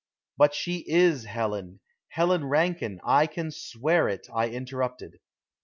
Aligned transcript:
"But 0.35 0.55
she 0.55 0.77
is 0.87 1.25
Helen; 1.25 1.79
Helen 2.07 2.45
Rankine. 2.45 2.99
I 3.05 3.27
can 3.27 3.51
swear 3.51 4.09
it," 4.09 4.25
I 4.33 4.49
interrupted. 4.49 5.19